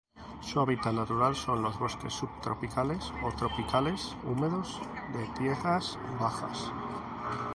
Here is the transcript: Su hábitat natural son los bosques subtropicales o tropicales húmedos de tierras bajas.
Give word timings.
Su 0.41 0.59
hábitat 0.59 0.93
natural 0.95 1.35
son 1.35 1.61
los 1.61 1.77
bosques 1.77 2.11
subtropicales 2.11 3.13
o 3.23 3.31
tropicales 3.33 4.17
húmedos 4.23 4.81
de 5.13 5.27
tierras 5.37 5.99
bajas. 6.19 6.71